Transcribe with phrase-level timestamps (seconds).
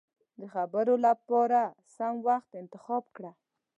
[0.39, 1.63] د خبرو له پاره
[1.95, 3.31] سم وخت انتخاب کړه.